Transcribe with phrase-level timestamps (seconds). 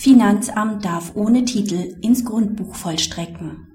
[0.00, 3.68] Finanzamt darf ohne Titel ins Grundbuch vollstrecken.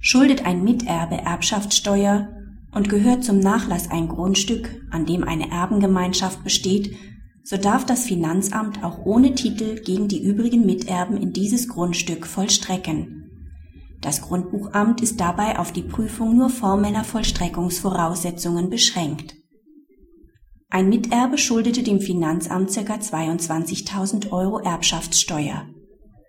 [0.00, 2.28] Schuldet ein Miterbe Erbschaftssteuer
[2.72, 6.96] und gehört zum Nachlass ein Grundstück, an dem eine Erbengemeinschaft besteht,
[7.44, 13.30] so darf das Finanzamt auch ohne Titel gegen die übrigen Miterben in dieses Grundstück vollstrecken.
[14.00, 19.36] Das Grundbuchamt ist dabei auf die Prüfung nur formeller Vollstreckungsvoraussetzungen beschränkt.
[20.74, 22.94] Ein Miterbe schuldete dem Finanzamt ca.
[22.94, 25.68] 22.000 Euro Erbschaftssteuer.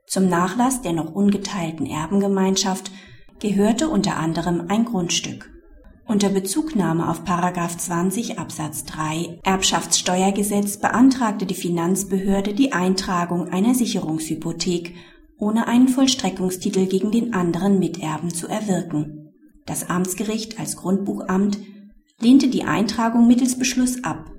[0.06, 2.92] Zum Nachlass der noch ungeteilten Erbengemeinschaft
[3.40, 5.52] gehörte unter anderem ein Grundstück.
[6.06, 14.94] Unter Bezugnahme auf 20 Absatz 3 Erbschaftssteuergesetz beantragte die Finanzbehörde die Eintragung einer Sicherungshypothek,
[15.40, 19.34] ohne einen Vollstreckungstitel gegen den anderen Miterben zu erwirken.
[19.66, 21.58] Das Amtsgericht als Grundbuchamt
[22.22, 24.34] lehnte die Eintragung mittels Beschluss ab.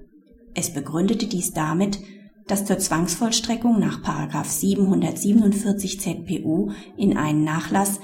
[0.56, 2.00] Es begründete dies damit,
[2.46, 4.02] dass zur Zwangsvollstreckung nach
[4.48, 8.00] 747 ZPU in einen Nachlass,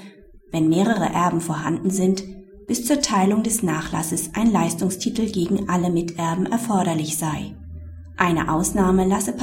[0.51, 2.23] wenn mehrere Erben vorhanden sind,
[2.67, 7.55] bis zur Teilung des Nachlasses ein Leistungstitel gegen alle Miterben erforderlich sei.
[8.17, 9.33] Eine Ausnahme lasse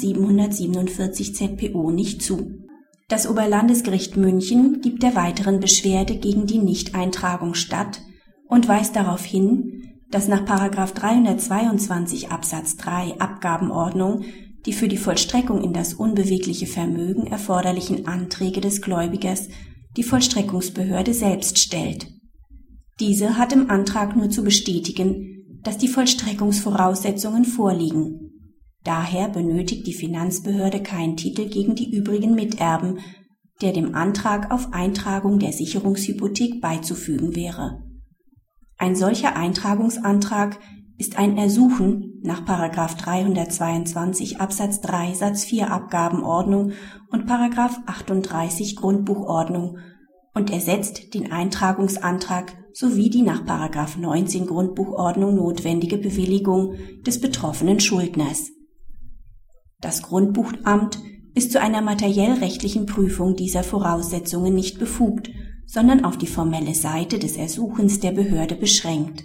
[0.00, 2.60] 747 ZPO nicht zu.
[3.08, 8.02] Das Oberlandesgericht München gibt der weiteren Beschwerde gegen die Nichteintragung statt
[8.48, 9.71] und weist darauf hin,
[10.12, 14.22] dass nach 322 Absatz 3 Abgabenordnung
[14.64, 19.48] die für die Vollstreckung in das unbewegliche Vermögen erforderlichen Anträge des Gläubigers
[19.96, 22.06] die Vollstreckungsbehörde selbst stellt
[23.02, 28.30] diese hat im Antrag nur zu bestätigen, dass die Vollstreckungsvoraussetzungen vorliegen.
[28.84, 32.98] Daher benötigt die Finanzbehörde keinen Titel gegen die übrigen Miterben,
[33.60, 37.82] der dem Antrag auf Eintragung der Sicherungshypothek beizufügen wäre.
[38.82, 40.58] Ein solcher Eintragungsantrag
[40.98, 42.40] ist ein Ersuchen nach
[42.96, 46.72] 322 Absatz 3 Satz 4 Abgabenordnung
[47.08, 47.28] und
[47.86, 49.78] 38 Grundbuchordnung
[50.34, 53.44] und ersetzt den Eintragungsantrag sowie die nach
[53.98, 56.74] 19 Grundbuchordnung notwendige Bewilligung
[57.06, 58.50] des betroffenen Schuldners.
[59.80, 60.98] Das Grundbuchamt
[61.36, 65.30] ist zu einer materiellrechtlichen Prüfung dieser Voraussetzungen nicht befugt,
[65.72, 69.24] sondern auf die formelle Seite des Ersuchens der Behörde beschränkt.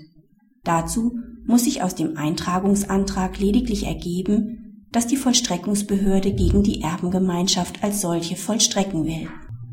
[0.64, 8.02] Dazu muss sich aus dem Eintragungsantrag lediglich ergeben, dass die Vollstreckungsbehörde gegen die Erbengemeinschaft als
[8.02, 9.28] solche vollstrecken will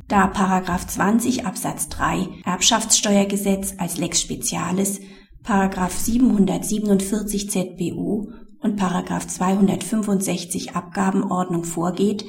[0.08, 0.26] da§
[0.86, 5.00] 20 Absatz 3 Erbschaftssteuergesetz als Lex Specialis,§
[5.90, 8.30] 747 ZBU
[8.60, 8.80] und§
[9.28, 12.24] 265 Abgabenordnung vorgeht,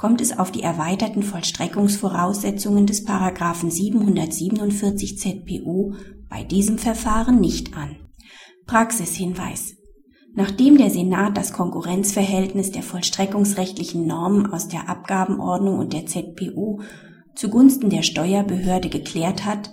[0.00, 3.06] kommt es auf die erweiterten Vollstreckungsvoraussetzungen des§
[3.70, 5.92] 747 ZPU
[6.30, 7.96] bei diesem Verfahren nicht an.
[8.66, 9.74] Praxishinweis
[10.32, 16.80] Nachdem der Senat das Konkurrenzverhältnis der vollstreckungsrechtlichen Normen aus der Abgabenordnung und der ZPU
[17.34, 19.70] zugunsten der Steuerbehörde geklärt hat,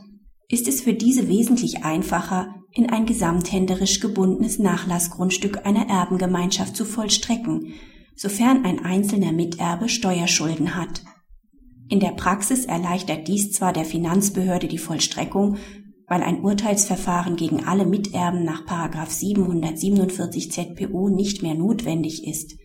[0.49, 7.75] ist es für diese wesentlich einfacher, in ein gesamthänderisch gebundenes Nachlassgrundstück einer Erbengemeinschaft zu vollstrecken,
[8.17, 11.03] sofern ein einzelner Miterbe Steuerschulden hat.
[11.87, 15.57] In der Praxis erleichtert dies zwar der Finanzbehörde die Vollstreckung,
[16.07, 18.65] weil ein Urteilsverfahren gegen alle Miterben nach
[19.09, 22.55] 747 ZPO nicht mehr notwendig ist.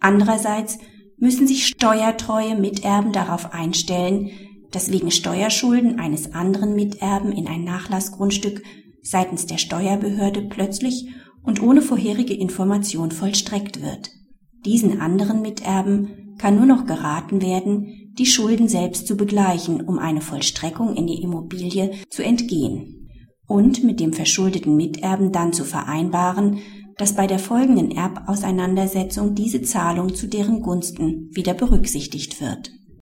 [0.00, 0.78] Andererseits
[1.18, 4.30] müssen sich steuertreue Miterben darauf einstellen,
[4.70, 8.62] dass wegen Steuerschulden eines anderen Miterben in ein Nachlassgrundstück
[9.02, 11.08] seitens der Steuerbehörde plötzlich
[11.42, 14.10] und ohne vorherige Information vollstreckt wird.
[14.66, 20.20] Diesen anderen Miterben kann nur noch geraten werden, die Schulden selbst zu begleichen, um eine
[20.20, 23.08] Vollstreckung in die Immobilie zu entgehen
[23.46, 26.58] und mit dem verschuldeten Miterben dann zu vereinbaren,
[26.98, 32.72] dass bei der folgenden Erbauseinandersetzung diese Zahlung zu deren Gunsten wieder berücksichtigt wird